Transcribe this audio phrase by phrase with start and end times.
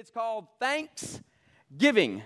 [0.00, 2.22] it's called Thanksgiving.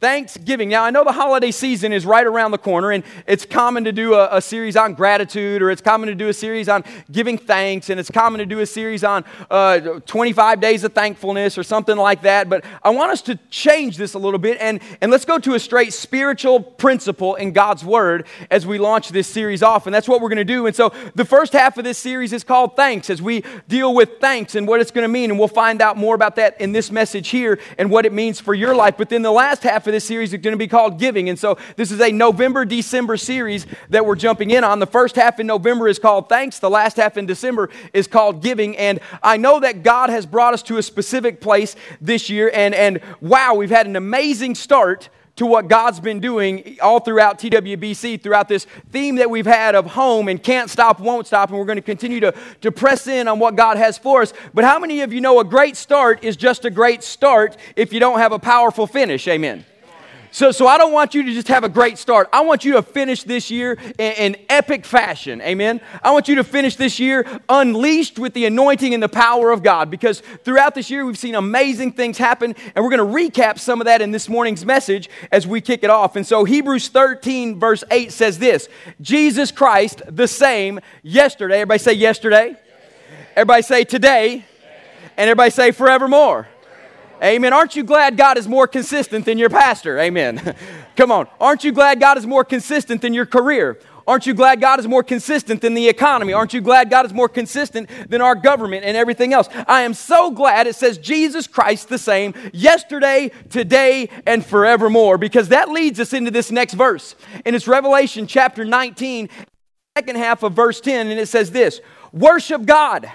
[0.00, 0.68] Thanksgiving.
[0.68, 3.92] Now, I know the holiday season is right around the corner, and it's common to
[3.92, 7.38] do a, a, series on gratitude, or it's common to do a series on giving
[7.38, 11.62] thanks, and it's common to do a series on uh, 25 days of thankfulness, or
[11.62, 12.50] something like that.
[12.50, 15.54] But I want us to change this a little bit, and, and let's go to
[15.54, 19.86] a straight spiritual principle in God's Word as we launch this series off.
[19.86, 20.66] And that's what we're going to do.
[20.66, 24.20] And so, the first half of this series is called Thanks, as we deal with
[24.20, 25.30] thanks and what it's going to mean.
[25.30, 28.40] And we'll find out more about that in this message here and what it means
[28.40, 28.96] for your life.
[28.98, 31.28] But then the last half of this series is going to be called Giving.
[31.28, 34.78] And so this is a November December series that we're jumping in on.
[34.78, 38.42] The first half in November is called Thanks, the last half in December is called
[38.42, 38.76] Giving.
[38.76, 42.50] And I know that God has brought us to a specific place this year.
[42.52, 47.38] And, and wow, we've had an amazing start to what God's been doing all throughout
[47.38, 51.58] TWBC, throughout this theme that we've had of home and can't stop, won't stop, and
[51.58, 54.32] we're going to continue to, to press in on what God has for us.
[54.52, 57.92] But how many of you know a great start is just a great start if
[57.92, 59.26] you don't have a powerful finish?
[59.26, 59.64] Amen.
[60.34, 62.28] So, so I don't want you to just have a great start.
[62.32, 65.40] I want you to finish this year in, in, epic fashion.
[65.40, 65.80] Amen.
[66.02, 69.62] I want you to finish this year unleashed with the anointing and the power of
[69.62, 73.60] God because throughout this year we've seen amazing things happen, and we're going to recap
[73.60, 76.16] some of that in this morning's message as we kick it off.
[76.16, 78.68] And so Hebrews 13, verse 8 says this
[79.00, 81.60] Jesus Christ, the same yesterday.
[81.60, 82.56] Everybody say yesterday.
[83.36, 84.44] Everybody say today.
[85.16, 86.48] And everybody say forevermore.
[87.22, 87.52] Amen.
[87.52, 89.98] Aren't you glad God is more consistent than your pastor?
[89.98, 90.56] Amen.
[90.96, 91.28] Come on.
[91.40, 93.78] Aren't you glad God is more consistent than your career?
[94.06, 96.32] Aren't you glad God is more consistent than the economy?
[96.32, 99.48] Aren't you glad God is more consistent than our government and everything else?
[99.66, 105.48] I am so glad it says Jesus Christ the same yesterday, today, and forevermore because
[105.48, 107.14] that leads us into this next verse.
[107.46, 109.30] And it's Revelation chapter 19,
[109.96, 111.80] second half of verse 10, and it says this
[112.12, 113.10] Worship God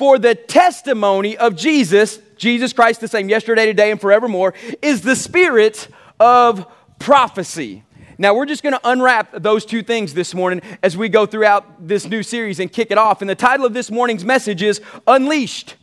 [0.00, 5.14] for the testimony of Jesus, Jesus Christ the same yesterday, today, and forevermore, is the
[5.14, 6.66] spirit of
[6.98, 7.84] prophecy.
[8.16, 11.86] Now, we're just going to unwrap those two things this morning as we go throughout
[11.86, 13.20] this new series and kick it off.
[13.20, 15.76] And the title of this morning's message is Unleashed.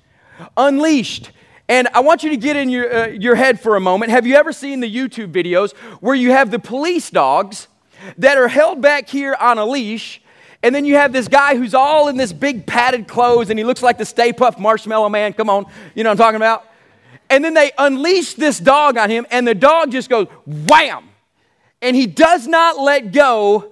[0.58, 1.30] Unleashed.
[1.70, 4.10] And I want you to get in your, uh, your head for a moment.
[4.10, 7.68] Have you ever seen the YouTube videos where you have the police dogs
[8.18, 10.24] that are held back here on a leash
[10.64, 13.66] and then you have this guy who's all in this big padded clothes and he
[13.66, 15.34] looks like the Stay Puft Marshmallow Man.
[15.34, 16.66] Come on, you know what I'm talking about?
[17.30, 21.10] And then they unleash this dog on him and the dog just goes wham.
[21.82, 23.72] And he does not let go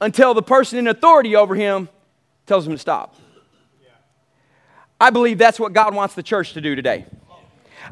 [0.00, 1.88] until the person in authority over him
[2.46, 3.14] tells him to stop.
[5.00, 7.06] I believe that's what God wants the church to do today.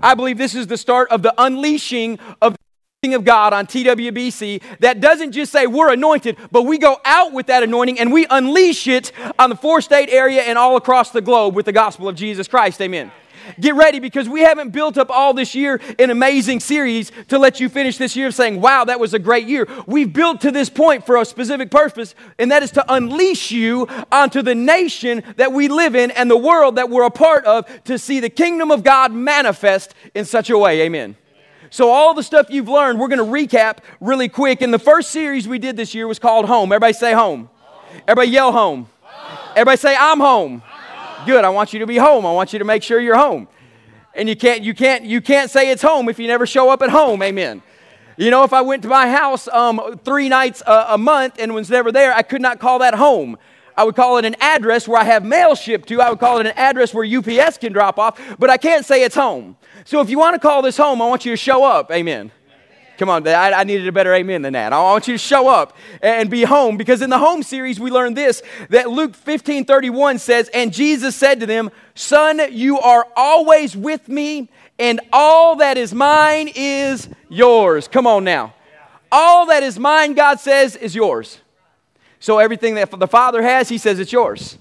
[0.02, 2.56] I believe this is the start of the unleashing of
[3.02, 7.46] of God on TWBC that doesn't just say we're anointed, but we go out with
[7.46, 11.20] that anointing and we unleash it on the four state area and all across the
[11.20, 12.80] globe with the gospel of Jesus Christ.
[12.80, 13.10] Amen.
[13.58, 17.58] Get ready because we haven't built up all this year an amazing series to let
[17.58, 19.66] you finish this year saying, wow, that was a great year.
[19.88, 23.88] We've built to this point for a specific purpose, and that is to unleash you
[24.12, 27.66] onto the nation that we live in and the world that we're a part of
[27.82, 30.82] to see the kingdom of God manifest in such a way.
[30.82, 31.16] Amen.
[31.72, 33.24] So, all the stuff you've learned, we're going to
[33.56, 34.60] recap really quick.
[34.60, 36.70] And the first series we did this year was called Home.
[36.70, 37.48] Everybody say home.
[37.62, 38.02] home.
[38.06, 38.88] Everybody yell home.
[39.02, 39.52] home.
[39.52, 40.58] Everybody say, I'm home.
[40.58, 41.24] home.
[41.24, 41.46] Good.
[41.46, 42.26] I want you to be home.
[42.26, 43.48] I want you to make sure you're home.
[44.14, 46.82] And you can't, you can't, you can't say it's home if you never show up
[46.82, 47.22] at home.
[47.22, 47.62] Amen.
[48.18, 51.54] You know, if I went to my house um, three nights a, a month and
[51.54, 53.38] was never there, I could not call that home.
[53.78, 56.02] I would call it an address where I have mail shipped to.
[56.02, 59.04] I would call it an address where UPS can drop off, but I can't say
[59.04, 59.56] it's home.
[59.84, 61.90] So if you want to call this home, I want you to show up.
[61.90, 62.30] Amen.
[62.98, 64.72] Come on, I, I, needed a better amen than that.
[64.72, 67.90] I want you to show up and be home because in the home series we
[67.90, 73.06] learned this that Luke 15 31 says, And Jesus said to them, Son, you are
[73.16, 77.88] always with me, and all that is mine is yours.
[77.88, 78.54] Come on now.
[79.10, 81.38] All that is mine, God says, is yours.
[82.20, 84.58] So everything that the Father has, He says it's yours.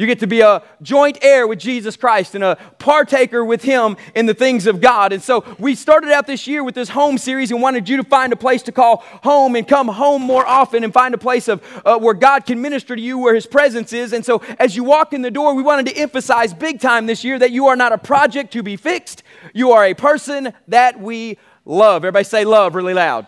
[0.00, 3.98] You get to be a joint heir with Jesus Christ and a partaker with Him
[4.14, 5.12] in the things of God.
[5.12, 8.02] And so we started out this year with this home series and wanted you to
[8.04, 11.48] find a place to call home and come home more often and find a place
[11.48, 14.14] of uh, where God can minister to you, where His presence is.
[14.14, 17.22] And so as you walk in the door, we wanted to emphasize big time this
[17.22, 19.22] year that you are not a project to be fixed.
[19.52, 21.36] You are a person that we
[21.66, 22.06] love.
[22.06, 23.26] Everybody say love really loud.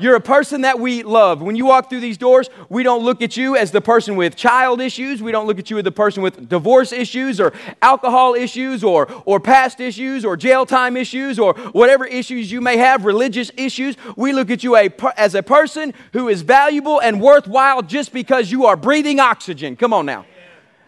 [0.00, 1.42] You're a person that we love.
[1.42, 4.36] When you walk through these doors, we don't look at you as the person with
[4.36, 5.22] child issues.
[5.22, 7.52] We don't look at you as the person with divorce issues or
[7.82, 12.76] alcohol issues or, or past issues or jail time issues or whatever issues you may
[12.76, 13.96] have, religious issues.
[14.16, 18.52] We look at you a, as a person who is valuable and worthwhile just because
[18.52, 19.74] you are breathing oxygen.
[19.74, 20.26] Come on now.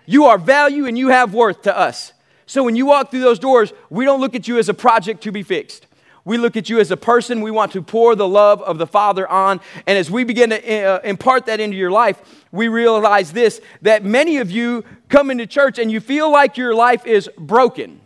[0.07, 2.13] You are value and you have worth to us.
[2.47, 5.23] So when you walk through those doors, we don't look at you as a project
[5.23, 5.87] to be fixed.
[6.25, 7.41] We look at you as a person.
[7.41, 9.61] We want to pour the love of the Father on.
[9.87, 12.21] And as we begin to uh, impart that into your life,
[12.53, 16.75] we realize this that many of you come into church and you feel like your
[16.75, 18.01] life is broken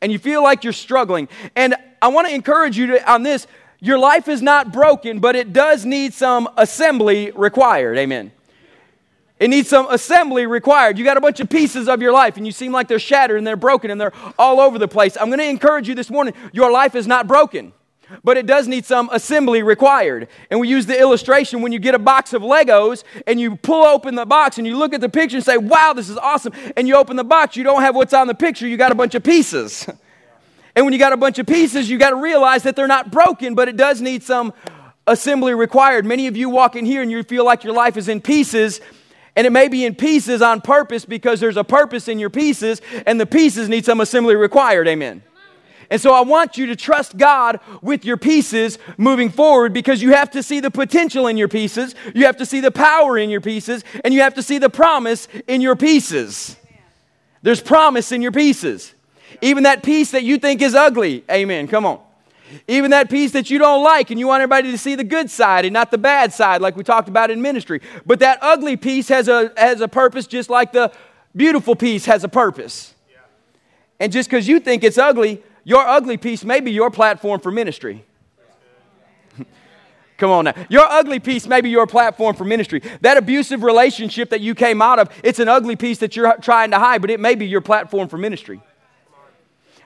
[0.00, 1.28] and you feel like you're struggling.
[1.54, 3.46] And I want to encourage you to, on this
[3.80, 7.98] your life is not broken, but it does need some assembly required.
[7.98, 8.32] Amen.
[9.38, 10.96] It needs some assembly required.
[10.96, 13.36] You got a bunch of pieces of your life and you seem like they're shattered
[13.36, 15.16] and they're broken and they're all over the place.
[15.20, 17.74] I'm going to encourage you this morning your life is not broken,
[18.24, 20.28] but it does need some assembly required.
[20.50, 23.84] And we use the illustration when you get a box of Legos and you pull
[23.84, 26.54] open the box and you look at the picture and say, wow, this is awesome.
[26.74, 28.94] And you open the box, you don't have what's on the picture, you got a
[28.96, 29.86] bunch of pieces.
[30.74, 33.10] And when you got a bunch of pieces, you got to realize that they're not
[33.10, 34.52] broken, but it does need some
[35.06, 36.04] assembly required.
[36.04, 38.82] Many of you walk in here and you feel like your life is in pieces
[39.36, 42.80] and it may be in pieces on purpose because there's a purpose in your pieces,
[43.06, 44.88] and the pieces need some assembly required.
[44.88, 45.22] Amen.
[45.88, 50.14] And so I want you to trust God with your pieces moving forward because you
[50.14, 53.30] have to see the potential in your pieces, you have to see the power in
[53.30, 56.56] your pieces, and you have to see the promise in your pieces.
[57.42, 58.92] There's promise in your pieces.
[59.42, 61.22] Even that piece that you think is ugly.
[61.30, 61.68] Amen.
[61.68, 62.00] Come on.
[62.68, 65.30] Even that piece that you don't like and you want everybody to see the good
[65.30, 67.80] side and not the bad side, like we talked about in ministry.
[68.04, 70.92] But that ugly piece has a, has a purpose just like the
[71.34, 72.94] beautiful piece has a purpose.
[73.10, 73.18] Yeah.
[74.00, 77.50] And just because you think it's ugly, your ugly piece may be your platform for
[77.50, 78.04] ministry.
[80.18, 80.54] Come on now.
[80.68, 82.80] Your ugly piece may be your platform for ministry.
[83.00, 86.70] That abusive relationship that you came out of, it's an ugly piece that you're trying
[86.70, 88.60] to hide, but it may be your platform for ministry.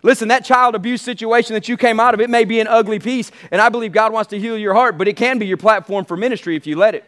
[0.02, 2.98] Listen, that child abuse situation that you came out of, it may be an ugly
[2.98, 5.58] piece, and I believe God wants to heal your heart, but it can be your
[5.58, 7.04] platform for ministry if you let it.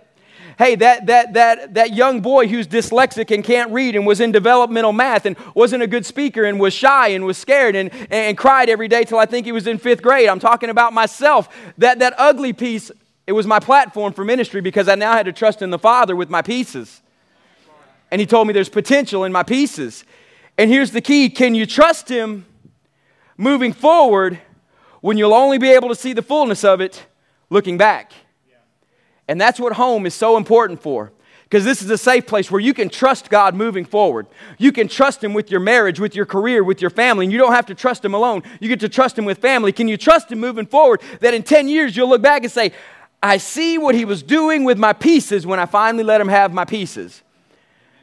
[0.59, 4.33] Hey, that, that, that, that young boy who's dyslexic and can't read and was in
[4.33, 8.37] developmental math and wasn't a good speaker and was shy and was scared and, and
[8.37, 10.29] cried every day till I think he was in fifth grade.
[10.29, 11.49] I'm talking about myself.
[11.79, 12.91] That, that ugly piece,
[13.27, 16.15] it was my platform for ministry because I now had to trust in the Father
[16.15, 17.01] with my pieces.
[18.11, 20.05] And he told me there's potential in my pieces.
[20.59, 22.45] And here's the key can you trust him?
[23.43, 24.39] Moving forward
[25.01, 27.05] when you'll only be able to see the fullness of it
[27.51, 28.13] looking back.
[29.27, 31.13] And that's what home is so important for.
[31.45, 34.27] Because this is a safe place where you can trust God moving forward.
[34.57, 37.37] You can trust Him with your marriage, with your career, with your family, and you
[37.37, 38.43] don't have to trust Him alone.
[38.59, 39.71] You get to trust Him with family.
[39.71, 42.73] Can you trust Him moving forward that in 10 years you'll look back and say,
[43.23, 46.55] I see what He was doing with my pieces when I finally let Him have
[46.55, 47.23] my pieces?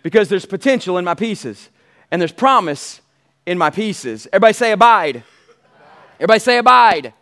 [0.04, 1.70] Because there's potential in my pieces,
[2.12, 3.02] and there's promise
[3.46, 4.28] in my pieces.
[4.32, 5.24] Everybody say abide.
[6.16, 7.06] Everybody say abide.
[7.08, 7.14] abide.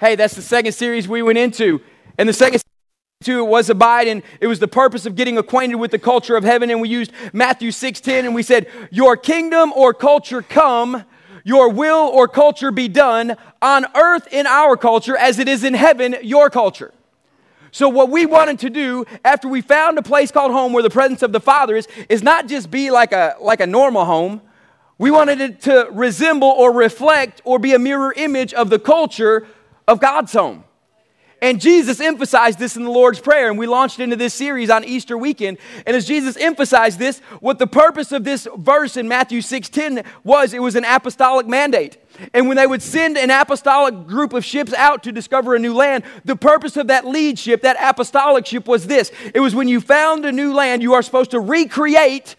[0.00, 1.80] Hey, that's the second series we went into.
[2.16, 2.62] And the second
[3.24, 6.36] to it was abide and it was the purpose of getting acquainted with the culture
[6.36, 11.04] of heaven and we used Matthew 6:10 and we said your kingdom or culture come
[11.42, 15.74] your will or culture be done on earth in our culture as it is in
[15.74, 16.94] heaven your culture
[17.72, 20.88] so what we wanted to do after we found a place called home where the
[20.88, 24.40] presence of the father is is not just be like a like a normal home
[24.98, 29.46] we wanted it to resemble or reflect or be a mirror image of the culture
[29.86, 30.64] of God's home.
[31.40, 34.84] And Jesus emphasized this in the Lord's Prayer, and we launched into this series on
[34.84, 35.58] Easter weekend.
[35.86, 40.52] And as Jesus emphasized this, what the purpose of this verse in Matthew 6:10 was,
[40.52, 41.98] it was an apostolic mandate.
[42.34, 45.74] And when they would send an apostolic group of ships out to discover a new
[45.74, 49.12] land, the purpose of that lead ship, that apostolic ship, was this.
[49.32, 52.34] It was when you found a new land, you are supposed to recreate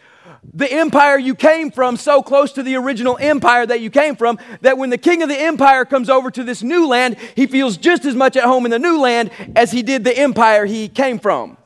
[0.54, 4.40] the empire you came from so close to the original empire that you came from
[4.62, 7.78] that when the king of the empire comes over to this new land, he feels
[7.78, 10.88] just as much at home in the new land as he did the empire he
[10.88, 11.59] came from.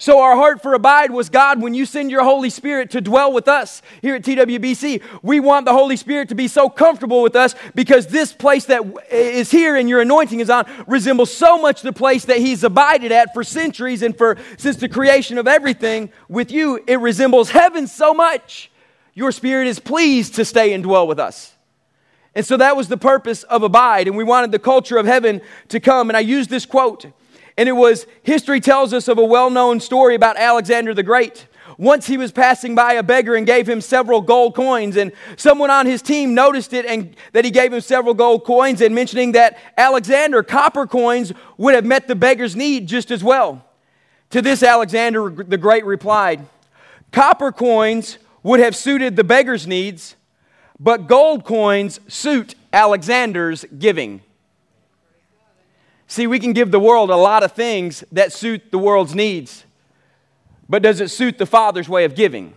[0.00, 3.34] So, our heart for abide was God, when you send your Holy Spirit to dwell
[3.34, 7.36] with us here at TWBC, we want the Holy Spirit to be so comfortable with
[7.36, 11.82] us because this place that is here and your anointing is on resembles so much
[11.82, 16.10] the place that He's abided at for centuries and for since the creation of everything
[16.30, 16.82] with you.
[16.86, 18.70] It resembles heaven so much.
[19.12, 21.54] Your Spirit is pleased to stay and dwell with us.
[22.34, 24.06] And so that was the purpose of Abide.
[24.06, 26.08] And we wanted the culture of heaven to come.
[26.08, 27.04] And I use this quote
[27.60, 31.46] and it was, history tells us of a well known story about Alexander the Great.
[31.76, 35.68] Once he was passing by a beggar and gave him several gold coins, and someone
[35.68, 39.32] on his team noticed it and that he gave him several gold coins, and mentioning
[39.32, 43.62] that Alexander, copper coins would have met the beggar's need just as well.
[44.30, 46.46] To this, Alexander the Great replied,
[47.12, 50.16] Copper coins would have suited the beggar's needs,
[50.78, 54.22] but gold coins suit Alexander's giving.
[56.10, 59.64] See, we can give the world a lot of things that suit the world's needs,
[60.68, 62.54] but does it suit the Father's way of giving?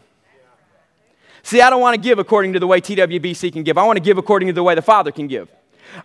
[1.43, 3.77] See, I don't want to give according to the way TWBC can give.
[3.77, 5.49] I want to give according to the way the Father can give.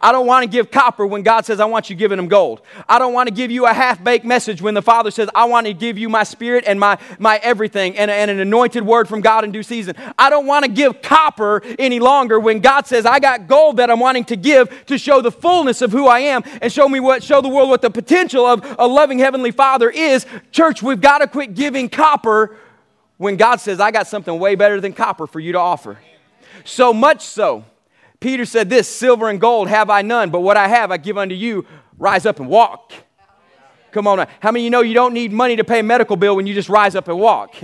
[0.00, 2.62] I don't want to give copper when God says, I want you giving him gold.
[2.88, 5.44] I don't want to give you a half baked message when the Father says, I
[5.46, 9.08] want to give you my spirit and my, my everything and, and an anointed word
[9.08, 9.94] from God in due season.
[10.18, 13.90] I don't want to give copper any longer when God says, I got gold that
[13.90, 17.00] I'm wanting to give to show the fullness of who I am and show me
[17.00, 20.26] what, show the world what the potential of a loving Heavenly Father is.
[20.52, 22.56] Church, we've got to quit giving copper
[23.18, 25.98] when God says, I got something way better than copper for you to offer.
[26.64, 27.64] So much so,
[28.20, 31.18] Peter said this Silver and gold have I none, but what I have I give
[31.18, 31.66] unto you.
[31.98, 32.92] Rise up and walk.
[33.90, 34.18] Come on.
[34.18, 34.26] Now.
[34.40, 36.46] How many of you know you don't need money to pay a medical bill when
[36.46, 37.56] you just rise up and walk?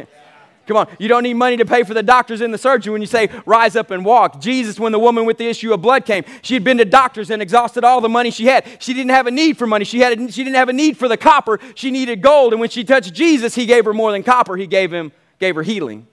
[0.66, 0.88] Come on.
[0.98, 3.28] You don't need money to pay for the doctors and the surgery when you say,
[3.44, 4.40] rise up and walk.
[4.40, 7.30] Jesus, when the woman with the issue of blood came, she had been to doctors
[7.30, 8.66] and exhausted all the money she had.
[8.78, 9.84] She didn't have a need for money.
[9.84, 11.60] She, had a, she didn't have a need for the copper.
[11.74, 12.54] She needed gold.
[12.54, 14.56] And when she touched Jesus, he gave her more than copper.
[14.56, 16.06] He gave him gave her healing.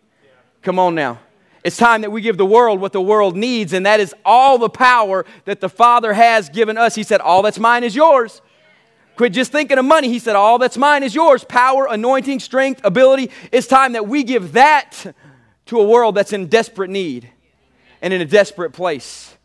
[0.61, 1.19] Come on now.
[1.63, 4.57] It's time that we give the world what the world needs, and that is all
[4.57, 6.95] the power that the Father has given us.
[6.95, 8.41] He said, All that's mine is yours.
[9.15, 10.07] Quit just thinking of money.
[10.07, 13.29] He said, All that's mine is yours power, anointing, strength, ability.
[13.51, 15.15] It's time that we give that
[15.67, 17.29] to a world that's in desperate need
[18.01, 19.35] and in a desperate place.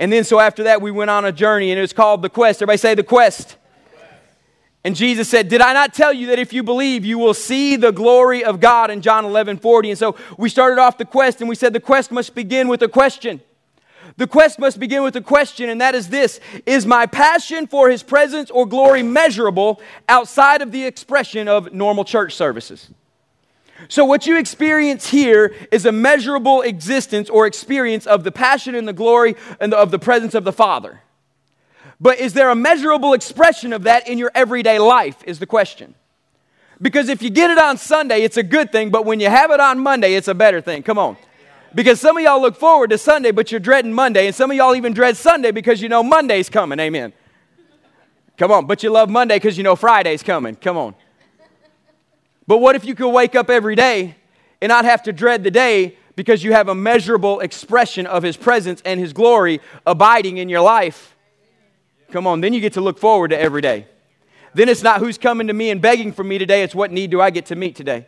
[0.00, 2.30] And then, so after that, we went on a journey, and it was called The
[2.30, 2.62] Quest.
[2.62, 3.56] Everybody say, The Quest.
[4.82, 7.76] And Jesus said, Did I not tell you that if you believe, you will see
[7.76, 9.90] the glory of God in John 11 40?
[9.90, 12.82] And so we started off the quest and we said the quest must begin with
[12.82, 13.40] a question.
[14.16, 17.90] The quest must begin with a question, and that is this Is my passion for
[17.90, 22.90] his presence or glory measurable outside of the expression of normal church services?
[23.88, 28.86] So, what you experience here is a measurable existence or experience of the passion and
[28.86, 31.00] the glory and the, of the presence of the Father.
[32.00, 35.22] But is there a measurable expression of that in your everyday life?
[35.26, 35.94] Is the question.
[36.82, 39.50] Because if you get it on Sunday, it's a good thing, but when you have
[39.50, 40.82] it on Monday, it's a better thing.
[40.82, 41.18] Come on.
[41.74, 44.56] Because some of y'all look forward to Sunday, but you're dreading Monday, and some of
[44.56, 46.80] y'all even dread Sunday because you know Monday's coming.
[46.80, 47.12] Amen.
[48.38, 50.56] Come on, but you love Monday because you know Friday's coming.
[50.56, 50.94] Come on.
[52.46, 54.16] But what if you could wake up every day
[54.62, 58.38] and not have to dread the day because you have a measurable expression of His
[58.38, 61.14] presence and His glory abiding in your life?
[62.10, 63.86] Come on, then you get to look forward to every day.
[64.54, 67.10] Then it's not who's coming to me and begging for me today, it's what need
[67.10, 68.06] do I get to meet today.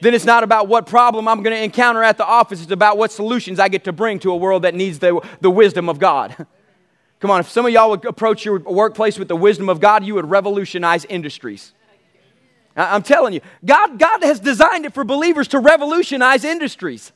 [0.00, 2.98] Then it's not about what problem I'm going to encounter at the office, it's about
[2.98, 5.98] what solutions I get to bring to a world that needs the, the wisdom of
[5.98, 6.46] God.
[7.20, 10.04] Come on, if some of y'all would approach your workplace with the wisdom of God,
[10.04, 11.72] you would revolutionize industries.
[12.74, 17.12] I'm telling you, God, God has designed it for believers to revolutionize industries.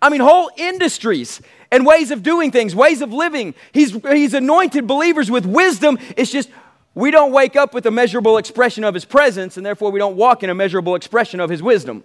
[0.00, 3.54] I mean, whole industries and ways of doing things, ways of living.
[3.72, 5.98] He's, he's anointed believers with wisdom.
[6.16, 6.48] It's just
[6.94, 10.16] we don't wake up with a measurable expression of His presence, and therefore we don't
[10.16, 12.02] walk in a measurable expression of His wisdom.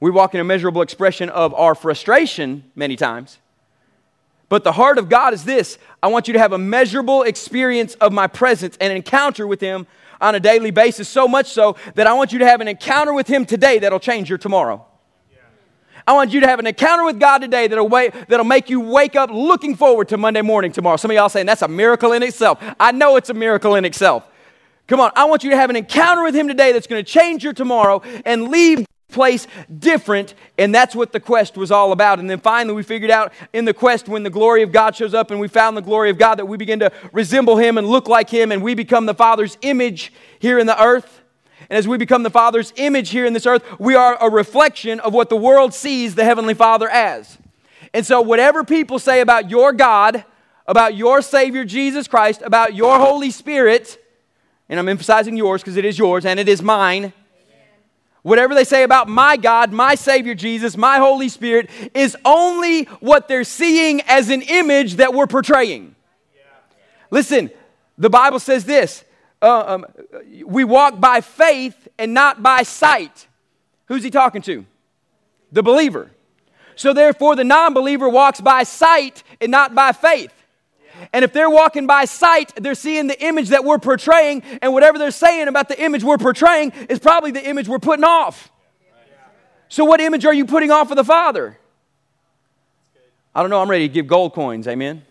[0.00, 3.38] We walk in a measurable expression of our frustration many times.
[4.48, 7.94] But the heart of God is this I want you to have a measurable experience
[7.94, 9.86] of my presence and encounter with Him
[10.20, 13.12] on a daily basis, so much so that I want you to have an encounter
[13.12, 14.84] with Him today that'll change your tomorrow.
[16.08, 19.14] I want you to have an encounter with God today that'll, that'll make you wake
[19.14, 20.96] up looking forward to Monday morning tomorrow.
[20.96, 22.64] Some of y'all saying that's a miracle in itself.
[22.80, 24.24] I know it's a miracle in itself.
[24.86, 27.12] Come on, I want you to have an encounter with Him today that's going to
[27.12, 29.46] change your tomorrow and leave place
[29.78, 33.32] different and that's what the quest was all about and then finally we figured out
[33.54, 36.10] in the quest when the glory of god shows up and we found the glory
[36.10, 39.06] of god that we begin to resemble him and look like him and we become
[39.06, 41.22] the father's image here in the earth
[41.70, 45.00] and as we become the Father's image here in this earth, we are a reflection
[45.00, 47.36] of what the world sees the Heavenly Father as.
[47.92, 50.24] And so, whatever people say about your God,
[50.66, 54.02] about your Savior Jesus Christ, about your Holy Spirit,
[54.68, 57.12] and I'm emphasizing yours because it is yours and it is mine.
[58.22, 63.28] Whatever they say about my God, my Savior Jesus, my Holy Spirit, is only what
[63.28, 65.94] they're seeing as an image that we're portraying.
[67.10, 67.50] Listen,
[67.96, 69.04] the Bible says this
[69.40, 69.86] um,
[70.44, 73.26] we walk by faith and not by sight.
[73.86, 74.66] Who's he talking to?
[75.52, 76.10] The believer.
[76.76, 80.32] So therefore, the non believer walks by sight and not by faith.
[81.12, 84.98] And if they're walking by sight, they're seeing the image that we're portraying, and whatever
[84.98, 88.50] they're saying about the image we're portraying is probably the image we're putting off.
[89.68, 91.58] So, what image are you putting off of the Father?
[93.34, 93.60] I don't know.
[93.60, 94.66] I'm ready to give gold coins.
[94.66, 95.04] Amen.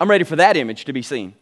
[0.00, 1.34] I'm ready for that image to be seen.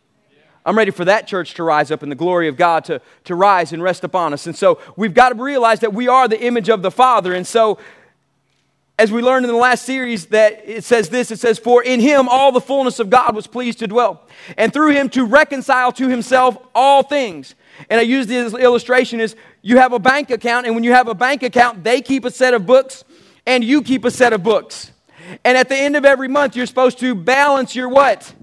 [0.65, 3.35] I'm ready for that church to rise up and the glory of God to, to
[3.35, 4.47] rise and rest upon us.
[4.47, 7.33] And so we've got to realize that we are the image of the Father.
[7.33, 7.79] And so,
[8.99, 12.01] as we learned in the last series, that it says this it says, For in
[12.01, 14.27] him all the fullness of God was pleased to dwell,
[14.59, 17.55] and through him to reconcile to himself all things.
[17.89, 21.09] And I use this illustration is you have a bank account, and when you have
[21.09, 23.05] a bank account, they keep a set of books
[23.47, 24.93] and you keep a set of books.
[25.45, 28.35] And at the end of every month, you're supposed to balance your what?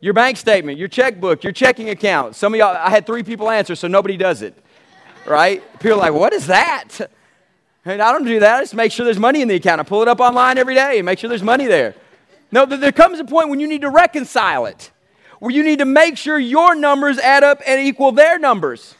[0.00, 2.36] Your bank statement, your checkbook, your checking account.
[2.36, 4.54] Some of y'all, I had three people answer, so nobody does it,
[5.26, 5.60] right?
[5.80, 7.10] People are like, what is that?
[7.84, 8.56] And I don't do that.
[8.56, 9.80] I just make sure there's money in the account.
[9.80, 11.94] I pull it up online every day and make sure there's money there.
[12.52, 14.90] No, there comes a point when you need to reconcile it,
[15.40, 18.94] where you need to make sure your numbers add up and equal their numbers.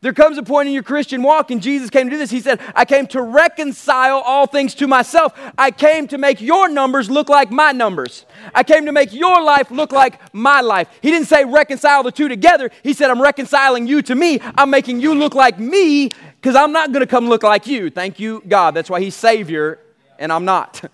[0.00, 2.30] There comes a point in your Christian walk, and Jesus came to do this.
[2.30, 5.32] He said, I came to reconcile all things to myself.
[5.58, 8.24] I came to make your numbers look like my numbers.
[8.54, 10.88] I came to make your life look like my life.
[11.00, 12.70] He didn't say reconcile the two together.
[12.84, 14.40] He said, I'm reconciling you to me.
[14.56, 17.90] I'm making you look like me because I'm not going to come look like you.
[17.90, 18.74] Thank you, God.
[18.74, 19.80] That's why He's Savior,
[20.20, 20.88] and I'm not.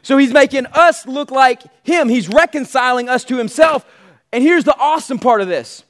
[0.00, 2.08] So He's making us look like Him.
[2.08, 3.84] He's reconciling us to Himself.
[4.32, 5.84] And here's the awesome part of this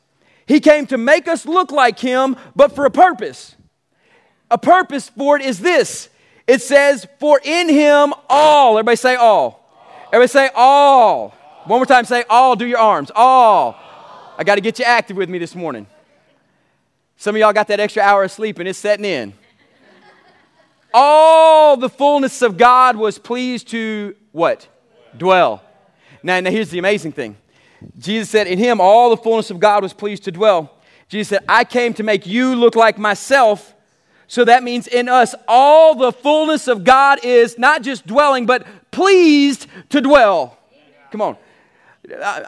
[0.46, 3.54] he came to make us look like him, but for a purpose.
[4.50, 6.08] A purpose for it is this
[6.46, 8.78] it says, For in him all.
[8.78, 9.62] Everybody say all.
[10.12, 11.30] Everybody say all.
[11.64, 12.54] One more time, say all.
[12.54, 13.10] Do your arms.
[13.14, 13.76] All.
[14.38, 15.86] I got to get you active with me this morning.
[17.16, 19.32] Some of y'all got that extra hour of sleep and it's setting in.
[20.92, 24.68] All the fullness of God was pleased to what?
[25.16, 25.62] Dwell.
[26.22, 27.36] Now, now here's the amazing thing
[27.98, 30.72] Jesus said, In him all the fullness of God was pleased to dwell.
[31.08, 33.74] Jesus said, I came to make you look like myself.
[34.28, 38.66] So that means in us, all the fullness of God is not just dwelling, but
[38.90, 40.58] pleased to dwell.
[41.12, 41.36] Come on.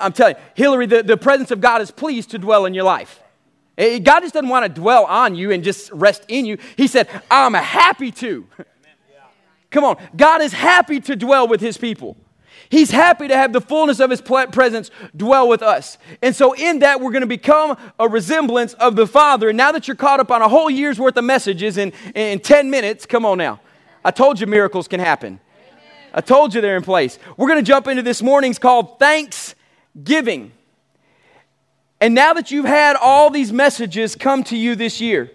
[0.01, 2.85] I'm telling you, Hillary, the, the presence of God is pleased to dwell in your
[2.85, 3.21] life.
[3.77, 6.59] Eh, God just doesn't want to dwell on you and just rest in you.
[6.77, 8.47] He said, I'm happy to.
[9.71, 9.97] Come on.
[10.17, 12.17] God is happy to dwell with his people.
[12.71, 15.97] He's happy to have the fullness of His presence dwell with us.
[16.21, 19.49] And so, in that, we're going to become a resemblance of the Father.
[19.49, 22.41] And now that you're caught up on a whole year's worth of messages in, in
[22.41, 23.61] 10 minutes, come on now.
[24.05, 25.41] I told you miracles can happen.
[26.13, 27.19] I told you they're in place.
[27.37, 30.53] We're going to jump into this morning's called Thanksgiving.
[32.01, 35.31] And now that you've had all these messages come to you this year,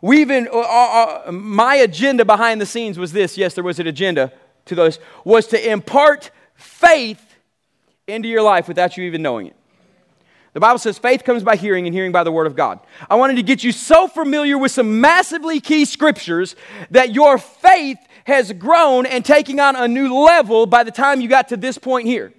[0.00, 3.78] we've been, uh, uh, uh my agenda behind the scenes was this yes, there was
[3.78, 4.32] an agenda
[4.66, 6.30] to those, was to impart
[6.60, 7.22] faith
[8.06, 9.56] into your life without you even knowing it.
[10.52, 12.80] The Bible says faith comes by hearing and hearing by the Word of God.
[13.08, 16.56] I wanted to get you so familiar with some massively key scriptures
[16.90, 21.28] that your faith has grown and taking on a new level by the time you
[21.28, 22.32] got to this point here.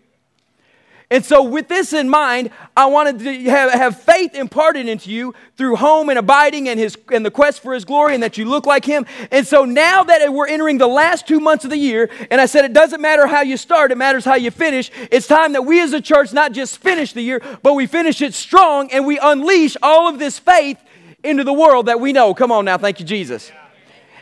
[1.12, 5.36] And so, with this in mind, I wanted to have, have faith imparted into you
[5.58, 8.46] through home and abiding and, his, and the quest for His glory and that you
[8.46, 9.06] look like Him.
[9.30, 12.46] And so, now that we're entering the last two months of the year, and I
[12.46, 15.64] said it doesn't matter how you start, it matters how you finish, it's time that
[15.64, 19.06] we as a church not just finish the year, but we finish it strong and
[19.06, 20.80] we unleash all of this faith
[21.26, 22.34] into the world that we know.
[22.34, 23.52] Come on now, thank you, Jesus.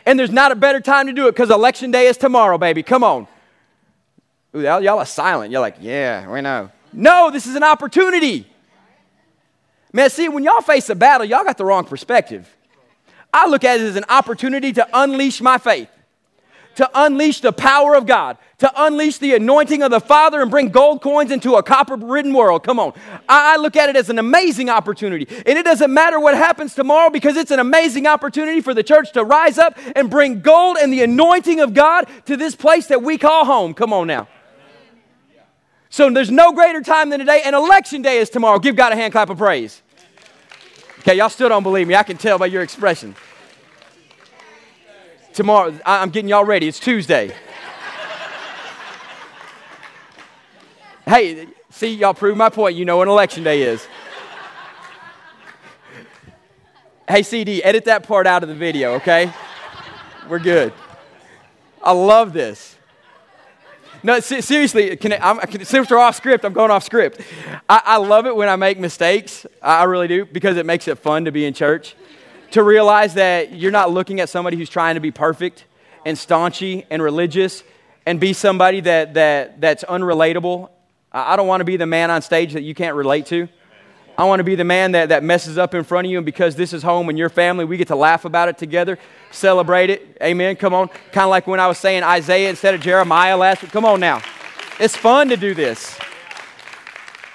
[0.06, 2.82] And there's not a better time to do it because election day is tomorrow, baby.
[2.82, 3.28] Come on.
[4.56, 5.52] Ooh, y'all, y'all are silent.
[5.52, 6.68] You're like, yeah, we know.
[6.92, 8.46] No, this is an opportunity.
[9.92, 12.48] Man, see, when y'all face a battle, y'all got the wrong perspective.
[13.32, 15.88] I look at it as an opportunity to unleash my faith,
[16.76, 20.68] to unleash the power of God, to unleash the anointing of the Father and bring
[20.68, 22.62] gold coins into a copper ridden world.
[22.62, 22.92] Come on.
[23.28, 25.26] I, look at it as an amazing opportunity.
[25.46, 29.12] And it doesn't matter what happens tomorrow because it's an amazing opportunity for the church
[29.12, 33.02] to rise up and bring gold and the anointing of God to this place that
[33.02, 33.74] we call home.
[33.74, 34.28] Come on now.
[35.90, 38.60] So there's no greater time than today, and election day is tomorrow.
[38.60, 39.82] Give God a hand clap of praise.
[41.00, 41.96] Okay, y'all still don't believe me.
[41.96, 43.16] I can tell by your expression.
[45.32, 46.68] Tomorrow, I'm getting y'all ready.
[46.68, 47.32] It's Tuesday.
[51.06, 52.76] hey, see, y'all prove my point.
[52.76, 53.84] You know when election day is.
[57.08, 59.32] hey, CD, edit that part out of the video, okay?
[60.28, 60.72] We're good.
[61.82, 62.76] I love this.
[64.02, 67.20] No, seriously, can I, I'm, since we're off script, I'm going off script.
[67.68, 69.44] I, I love it when I make mistakes.
[69.62, 71.94] I really do because it makes it fun to be in church.
[72.52, 75.66] To realize that you're not looking at somebody who's trying to be perfect
[76.04, 77.62] and staunchy and religious
[78.06, 80.70] and be somebody that, that, that's unrelatable.
[81.12, 83.48] I don't want to be the man on stage that you can't relate to.
[84.20, 86.26] I want to be the man that, that messes up in front of you, and
[86.26, 88.98] because this is home and your family, we get to laugh about it together,
[89.30, 90.18] celebrate it.
[90.22, 90.56] Amen.
[90.56, 90.88] Come on.
[91.10, 93.72] Kind of like when I was saying Isaiah instead of Jeremiah last week.
[93.72, 94.20] Come on now.
[94.78, 95.98] It's fun to do this.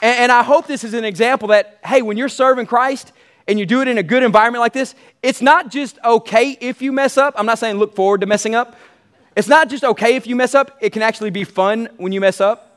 [0.03, 3.13] And, and I hope this is an example that, hey, when you're serving Christ
[3.47, 4.93] and you do it in a good environment like this,
[5.23, 7.33] it's not just okay if you mess up.
[7.35, 8.75] I'm not saying look forward to messing up.
[9.35, 12.21] It's not just okay if you mess up, it can actually be fun when you
[12.21, 12.74] mess up.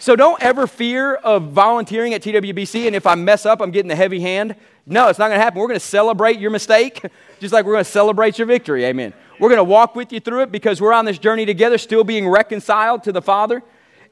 [0.00, 3.88] So don't ever fear of volunteering at TWBC, and if I mess up, I'm getting
[3.88, 4.54] the heavy hand.
[4.86, 5.60] No, it's not going to happen.
[5.60, 7.02] We're going to celebrate your mistake,
[7.40, 8.84] just like we're going to celebrate your victory.
[8.84, 9.12] Amen.
[9.40, 12.04] We're going to walk with you through it because we're on this journey together, still
[12.04, 13.60] being reconciled to the Father.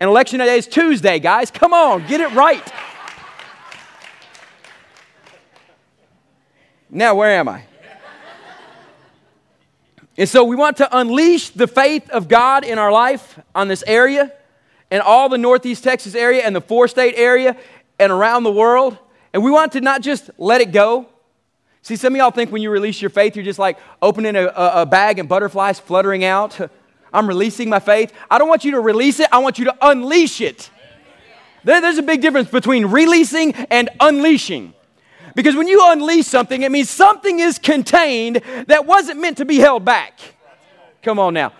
[0.01, 1.53] And election day is Tuesday, guys.
[1.53, 2.73] Come on, get it right.
[6.91, 7.65] Now, where am I?
[10.19, 13.85] And so we want to unleash the faith of God in our life on this
[13.87, 14.33] area
[14.91, 17.57] and all the Northeast Texas area and the four state area
[17.99, 18.99] and around the world.
[19.33, 21.07] And we want to not just let it go.
[21.83, 24.47] See, some of y'all think when you release your faith, you're just like opening a,
[24.47, 26.59] a bag and butterflies fluttering out.
[27.13, 28.13] I'm releasing my faith.
[28.31, 30.71] I don't want you to release it, I want you to unleash it.
[31.65, 34.75] There, there's a big difference between releasing and unleashing.
[35.35, 39.57] Because when you unleash something, it means something is contained that wasn't meant to be
[39.57, 40.19] held back.
[41.03, 41.53] Come on now.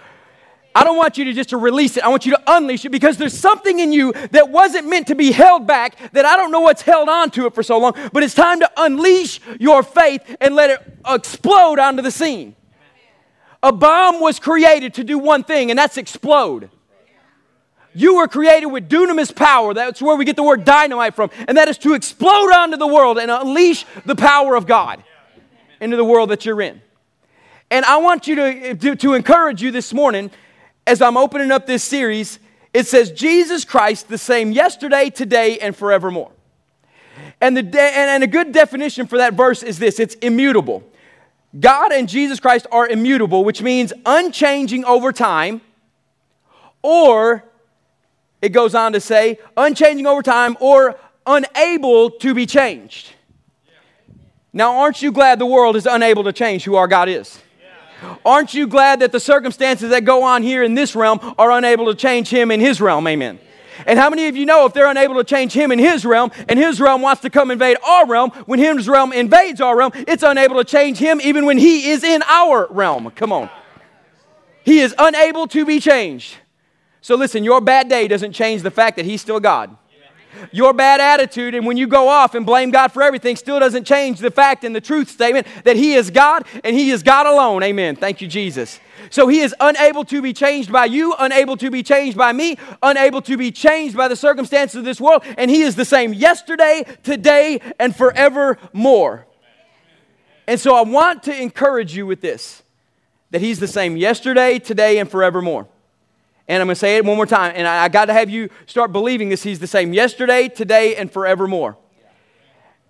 [0.77, 2.05] I don't want you to just to release it.
[2.05, 5.15] I want you to unleash it because there's something in you that wasn't meant to
[5.15, 7.95] be held back that I don't know what's held on to it for so long,
[8.13, 12.55] but it's time to unleash your faith and let it explode onto the scene.
[13.63, 16.69] A bomb was created to do one thing, and that's explode.
[17.95, 19.73] You were created with dunamis power.
[19.73, 21.31] That's where we get the word dynamite from.
[21.49, 25.03] And that is to explode onto the world and unleash the power of God
[25.81, 26.83] into the world that you're in.
[27.71, 30.31] And I want you to, to, to encourage you this morning
[30.87, 32.39] as I'm opening up this series,
[32.73, 36.31] it says Jesus Christ the same yesterday, today, and forevermore.
[37.41, 40.83] And, the de- and a good definition for that verse is this it's immutable.
[41.59, 45.61] God and Jesus Christ are immutable, which means unchanging over time,
[46.83, 47.45] or
[48.43, 53.09] it goes on to say, unchanging over time, or unable to be changed.
[54.53, 57.39] Now, aren't you glad the world is unable to change who our God is?
[58.25, 61.87] Aren't you glad that the circumstances that go on here in this realm are unable
[61.87, 63.07] to change him in his realm?
[63.07, 63.39] Amen.
[63.87, 66.31] And how many of you know if they're unable to change him in his realm
[66.49, 69.93] and his realm wants to come invade our realm, when his realm invades our realm,
[69.95, 73.11] it's unable to change him even when he is in our realm?
[73.11, 73.51] Come on.
[74.65, 76.37] He is unable to be changed.
[77.01, 79.77] So listen, your bad day doesn't change the fact that he's still God.
[80.53, 83.85] Your bad attitude and when you go off and blame God for everything still doesn't
[83.85, 87.27] change the fact and the truth statement that He is God and He is God
[87.27, 87.63] alone.
[87.63, 87.97] Amen.
[87.97, 88.81] Thank you, Jesus.
[89.11, 92.59] So He is unable to be changed by you, unable to be changed by me,
[92.83, 96.13] unable to be changed by the circumstances of this world, and He is the same
[96.13, 99.27] yesterday, today, and forevermore.
[100.47, 102.63] And so I want to encourage you with this
[103.31, 105.67] that He's the same yesterday, today, and forevermore.
[106.49, 107.53] And I'm going to say it one more time.
[107.57, 109.43] And I, I got to have you start believing this.
[109.43, 111.77] He's the same yesterday, today, and forevermore.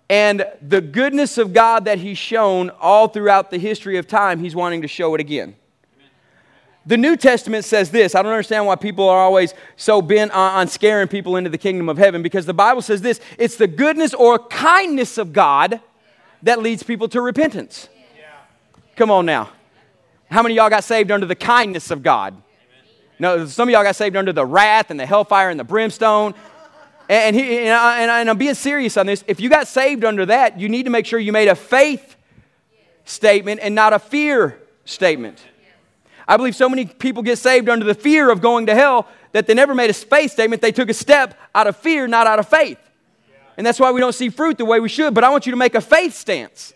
[0.09, 4.55] And the goodness of God that He's shown all throughout the history of time, He's
[4.55, 5.55] wanting to show it again.
[6.85, 8.15] The New Testament says this.
[8.15, 11.57] I don't understand why people are always so bent on, on, scaring people into the
[11.57, 15.81] kingdom of heaven because the Bible says this it's the goodness or kindness of God
[16.43, 17.89] that leads people to repentance.
[18.95, 19.49] Come on now.
[20.31, 22.41] How many y'all got saved under the kindness of God?
[23.19, 26.33] No, some of y'all got saved under the wrath and the hellfire and the brimstone.
[27.09, 29.23] And, he, and, I, and I'm being serious on this.
[29.27, 32.15] If you got saved under that, you need to make sure you made a faith
[33.05, 35.43] statement and not a fear statement.
[36.27, 39.47] I believe so many people get saved under the fear of going to hell that
[39.47, 40.61] they never made a faith statement.
[40.61, 42.79] They took a step out of fear, not out of faith.
[43.55, 45.13] And that's why we don't see fruit the way we should.
[45.13, 46.73] But I want you to make a faith stance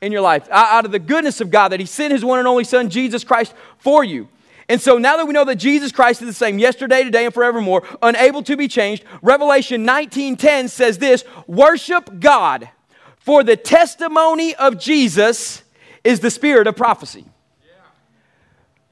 [0.00, 2.46] in your life out of the goodness of God that He sent His one and
[2.46, 4.28] only Son, Jesus Christ, for you.
[4.70, 7.34] And so now that we know that Jesus Christ is the same yesterday, today, and
[7.34, 12.70] forevermore, unable to be changed, Revelation 19:10 says this: worship God,
[13.18, 15.64] for the testimony of Jesus
[16.04, 17.24] is the spirit of prophecy.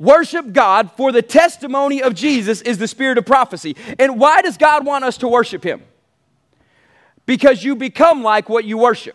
[0.00, 3.76] Worship God, for the testimony of Jesus is the spirit of prophecy.
[4.00, 5.84] And why does God want us to worship Him?
[7.24, 9.14] Because you become like what you worship.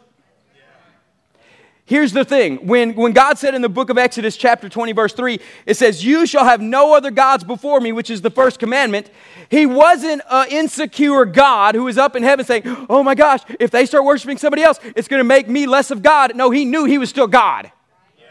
[1.85, 5.11] Here's the thing when, when God said in the book of Exodus, chapter 20, verse
[5.13, 8.57] 3, it says, You shall have no other gods before me, which is the first
[8.57, 9.09] commandment.
[9.49, 13.69] He wasn't an insecure God who was up in heaven saying, Oh my gosh, if
[13.69, 16.35] they start worshiping somebody else, it's going to make me less of God.
[16.35, 17.69] No, he knew he was still God.
[18.17, 18.27] Yeah.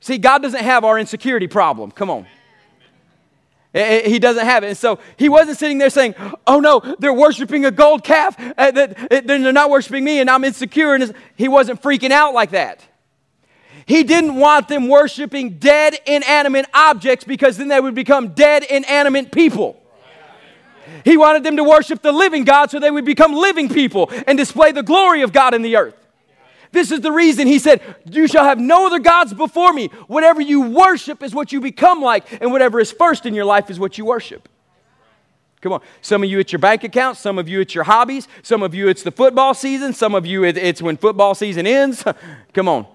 [0.00, 1.90] See, God doesn't have our insecurity problem.
[1.90, 2.26] Come on.
[3.72, 4.68] He doesn't have it.
[4.68, 6.14] And so he wasn't sitting there saying,
[6.46, 8.34] Oh no, they're worshiping a gold calf.
[8.56, 10.94] Uh, they're not worshiping me and I'm insecure.
[10.94, 12.82] And he wasn't freaking out like that.
[13.84, 19.32] He didn't want them worshiping dead, inanimate objects because then they would become dead, inanimate
[19.32, 19.80] people.
[21.04, 24.36] He wanted them to worship the living God so they would become living people and
[24.36, 26.07] display the glory of God in the earth.
[26.72, 29.88] This is the reason he said, You shall have no other gods before me.
[30.06, 33.70] Whatever you worship is what you become like, and whatever is first in your life
[33.70, 34.48] is what you worship.
[35.60, 35.80] Come on.
[36.02, 37.16] Some of you, it's your bank account.
[37.16, 38.28] Some of you, it's your hobbies.
[38.42, 39.92] Some of you, it's the football season.
[39.92, 42.04] Some of you, it's when football season ends.
[42.52, 42.86] Come on.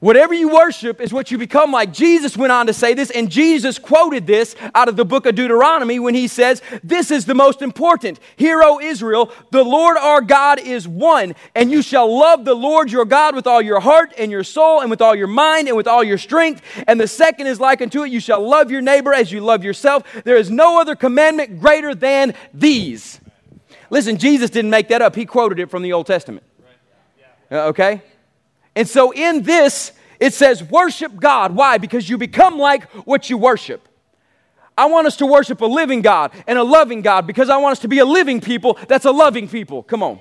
[0.00, 1.92] Whatever you worship is what you become like.
[1.92, 5.34] Jesus went on to say this, and Jesus quoted this out of the book of
[5.34, 8.20] Deuteronomy when he says, This is the most important.
[8.36, 12.92] Hear, O Israel, the Lord our God is one, and you shall love the Lord
[12.92, 15.76] your God with all your heart and your soul and with all your mind and
[15.76, 16.62] with all your strength.
[16.86, 19.64] And the second is like unto it, you shall love your neighbor as you love
[19.64, 20.04] yourself.
[20.22, 23.20] There is no other commandment greater than these.
[23.90, 26.46] Listen, Jesus didn't make that up, he quoted it from the Old Testament.
[27.50, 28.02] Uh, okay?
[28.78, 31.56] And so in this, it says, worship God.
[31.56, 31.78] Why?
[31.78, 33.88] Because you become like what you worship.
[34.76, 37.72] I want us to worship a living God and a loving God because I want
[37.72, 39.82] us to be a living people that's a loving people.
[39.82, 40.20] Come on.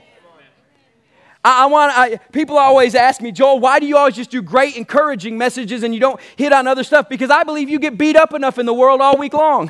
[1.45, 4.75] I, want I, people always ask me, Joel, why do you always just do great
[4.75, 7.07] encouraging messages and you don't hit on other stuff?
[7.07, 9.69] Because I believe you get beat up enough in the world all week long.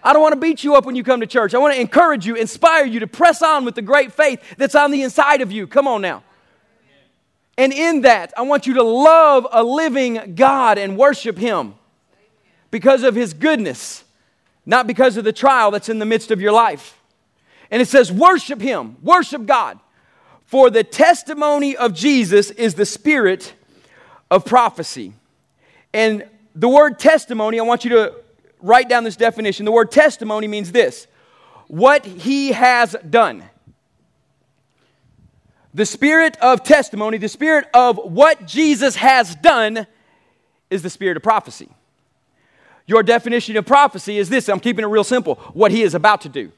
[0.00, 1.54] I don't want to beat you up when you come to church.
[1.54, 4.76] I want to encourage you, inspire you to press on with the great faith that's
[4.76, 5.66] on the inside of you.
[5.66, 6.22] Come on now.
[7.58, 11.74] And in that, I want you to love a living God and worship Him
[12.70, 14.04] because of His goodness,
[14.64, 16.98] not because of the trial that's in the midst of your life.
[17.70, 19.78] And it says, worship Him, worship God.
[20.46, 23.54] For the testimony of Jesus is the spirit
[24.30, 25.12] of prophecy.
[25.92, 28.14] And the word testimony, I want you to
[28.60, 29.64] write down this definition.
[29.64, 31.06] The word testimony means this
[31.68, 33.44] what He has done.
[35.74, 39.86] The spirit of testimony, the spirit of what Jesus has done,
[40.70, 41.68] is the spirit of prophecy.
[42.86, 46.22] Your definition of prophecy is this I'm keeping it real simple what he is about
[46.22, 46.52] to do.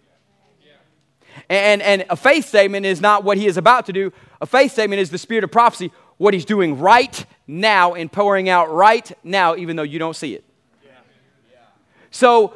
[1.48, 4.12] And, and a faith statement is not what he is about to do.
[4.40, 8.48] A faith statement is the spirit of prophecy, what he's doing right now and pouring
[8.48, 10.44] out right now, even though you don't see it.
[12.10, 12.54] So,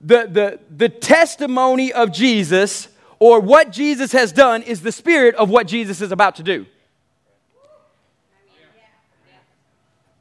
[0.00, 2.88] the, the, the testimony of Jesus
[3.24, 6.66] or what Jesus has done is the spirit of what Jesus is about to do.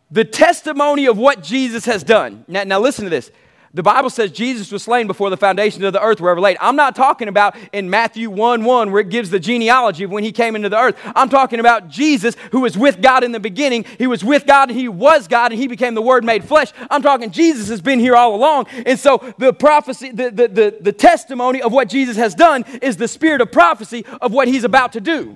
[0.10, 2.46] The testimony of what Jesus has done.
[2.48, 3.30] Now, now listen to this.
[3.76, 6.58] The Bible says Jesus was slain before the foundations of the earth were ever laid.
[6.62, 10.24] I'm not talking about in Matthew 1 1 where it gives the genealogy of when
[10.24, 10.96] he came into the earth.
[11.16, 13.84] I'm talking about Jesus who was with God in the beginning.
[13.98, 16.72] He was with God and he was God and he became the Word made flesh.
[16.92, 18.68] I'm talking Jesus has been here all along.
[18.86, 22.98] And so the prophecy, the, the, the, the testimony of what Jesus has done is
[22.98, 25.36] the spirit of prophecy of what he's about to do.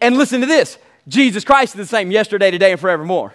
[0.00, 3.32] And listen to this Jesus Christ is the same yesterday, today, and forevermore.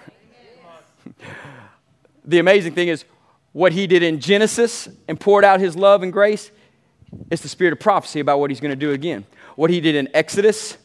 [2.25, 3.05] The amazing thing is
[3.51, 6.51] what he did in Genesis and poured out his love and grace,
[7.29, 9.25] it's the spirit of prophecy about what he's going to do again.
[9.55, 10.77] What he did in Exodus,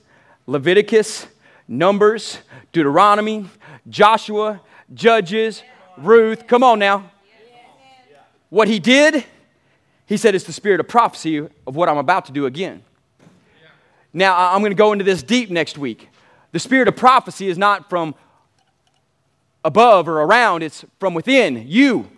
[0.47, 1.27] Leviticus,
[1.67, 2.39] Numbers,
[2.73, 3.49] Deuteronomy,
[3.89, 4.61] Joshua,
[4.93, 5.63] Judges,
[5.97, 6.47] Ruth.
[6.47, 7.11] Come on now.
[8.51, 9.25] What he did,
[10.07, 12.83] he said, it's the spirit of prophecy of what I'm about to do again.
[14.13, 16.09] Now, I'm going to go into this deep next week.
[16.53, 18.15] The spirit of prophecy is not from
[19.65, 22.09] above or around, it's from within you.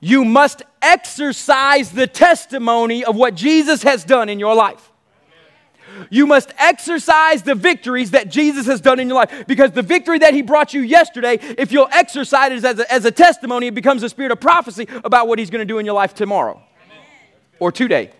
[0.00, 4.92] You must exercise the testimony of what Jesus has done in your life.
[6.10, 10.18] You must exercise the victories that Jesus has done in your life because the victory
[10.18, 13.74] that He brought you yesterday, if you'll exercise it as a, as a testimony, it
[13.74, 16.62] becomes a spirit of prophecy about what He's going to do in your life tomorrow
[17.58, 18.10] or today.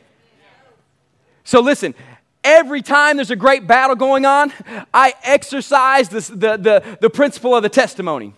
[1.45, 1.95] So listen,
[2.47, 4.53] every time there's a great battle going on,
[4.95, 8.33] I exercise this, the, the, the principle of the testimony.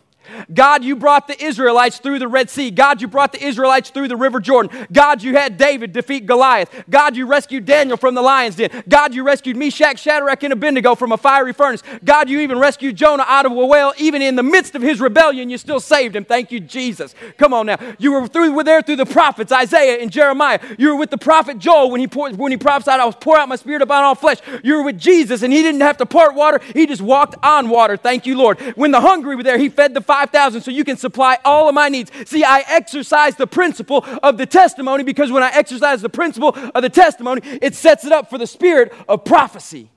[0.53, 2.71] God, you brought the Israelites through the Red Sea.
[2.71, 4.87] God, you brought the Israelites through the River Jordan.
[4.93, 6.85] God, you had David defeat Goliath.
[6.91, 8.85] God, you rescued Daniel from the lion's den.
[8.89, 11.83] God, you rescued Meshach, Shadrach, and Abednego from a fiery furnace.
[12.05, 13.93] God, you even rescued Jonah out of a whale.
[13.99, 16.25] Even in the midst of his rebellion, you still saved him.
[16.25, 17.15] Thank you, Jesus.
[17.37, 17.79] Come on now.
[17.99, 20.59] You were through were there through the prophets, Isaiah and Jeremiah.
[20.79, 23.39] You were with the prophet Joel when he poured, when he prophesied, I will pour
[23.39, 24.39] out my spirit upon all flesh.
[24.63, 27.69] You were with Jesus, and he didn't have to part water, he just walked on
[27.69, 27.97] water.
[27.97, 28.59] Thank you, Lord.
[28.77, 31.75] When the hungry were there, he fed the 5,000 so you can supply all of
[31.77, 32.11] my needs.
[32.29, 36.83] See, I exercise the principle of the testimony because when I exercise the principle of
[36.83, 39.91] the testimony, it sets it up for the spirit of prophecy.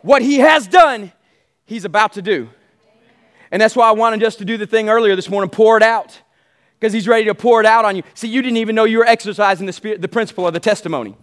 [0.00, 1.12] What he has done,
[1.66, 2.48] he's about to do.
[3.50, 5.82] And that's why I wanted us to do the thing earlier this morning pour it
[5.82, 6.18] out.
[6.78, 8.02] Because he's ready to pour it out on you.
[8.14, 11.14] See, you didn't even know you were exercising the, spirit, the principle of the testimony.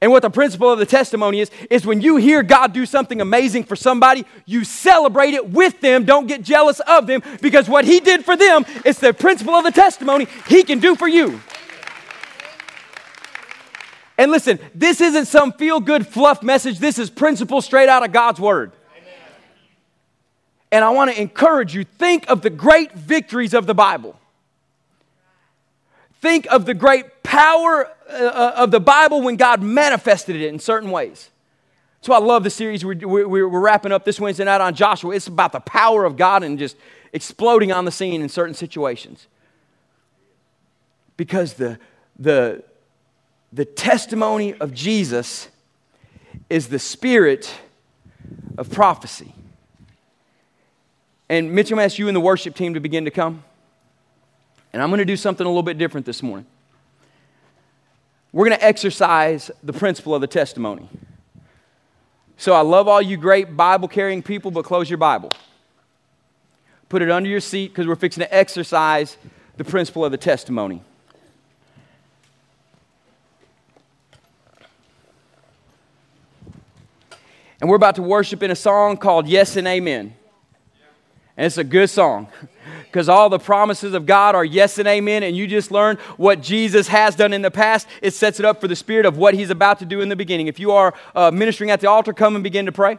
[0.00, 3.20] And what the principle of the testimony is, is when you hear God do something
[3.20, 6.04] amazing for somebody, you celebrate it with them.
[6.04, 9.64] Don't get jealous of them because what He did for them is the principle of
[9.64, 11.40] the testimony He can do for you.
[14.18, 16.78] And listen, this isn't some feel good fluff message.
[16.78, 18.72] This is principle straight out of God's Word.
[20.72, 24.18] And I want to encourage you think of the great victories of the Bible.
[26.26, 30.58] Think of the great power uh, uh, of the Bible when God manifested it in
[30.58, 31.30] certain ways.
[32.00, 34.74] That's why I love the series we're, we're, we're, wrapping up this Wednesday night on
[34.74, 35.14] Joshua.
[35.14, 36.76] It's about the power of God and just
[37.12, 39.28] exploding on the scene in certain situations.
[41.16, 41.78] Because the,
[42.18, 42.64] the,
[43.52, 45.48] the testimony of Jesus
[46.50, 47.52] is the spirit
[48.58, 49.32] of prophecy.
[51.28, 53.44] And Mitch, I'm going to ask you and the worship team to begin to come.
[54.76, 56.44] And I'm going to do something a little bit different this morning.
[58.30, 60.86] We're going to exercise the principle of the testimony.
[62.36, 65.32] So I love all you great Bible carrying people, but close your Bible.
[66.90, 69.16] Put it under your seat because we're fixing to exercise
[69.56, 70.82] the principle of the testimony.
[77.62, 80.14] And we're about to worship in a song called Yes and Amen.
[81.34, 82.28] And it's a good song
[82.96, 85.22] because all the promises of God are yes and amen.
[85.22, 87.86] And you just learned what Jesus has done in the past.
[88.00, 90.16] It sets it up for the spirit of what he's about to do in the
[90.16, 90.46] beginning.
[90.46, 92.96] If you are uh, ministering at the altar, come and begin to pray.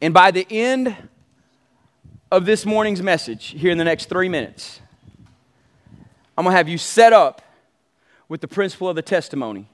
[0.00, 0.96] And by the end
[2.30, 4.80] of this morning's message, here in the next three minutes,
[6.38, 7.42] I'm going to have you set up
[8.30, 9.66] with the principle of the testimony.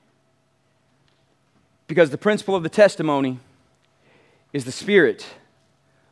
[1.87, 3.39] Because the principle of the testimony
[4.53, 5.25] is the spirit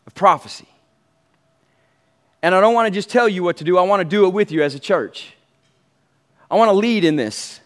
[0.06, 0.68] of prophecy.
[2.42, 4.26] And I don't want to just tell you what to do, I want to do
[4.26, 5.34] it with you as a church.
[6.50, 7.60] I want to lead in this.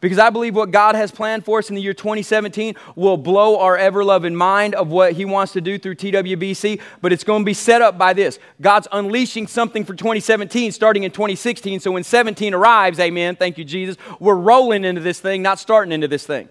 [0.00, 3.58] Because I believe what God has planned for us in the year 2017 will blow
[3.58, 7.42] our ever loving mind of what He wants to do through TWBC, but it's going
[7.42, 8.38] to be set up by this.
[8.60, 11.80] God's unleashing something for 2017 starting in 2016.
[11.80, 15.92] So when 17 arrives, amen, thank you, Jesus, we're rolling into this thing, not starting
[15.92, 16.48] into this thing.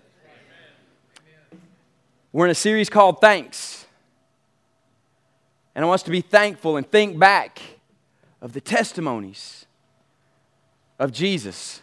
[2.32, 3.79] We're in a series called Thanks.
[5.80, 7.62] And I want us to be thankful and think back
[8.42, 9.66] of the testimonies
[11.00, 11.82] of Jesus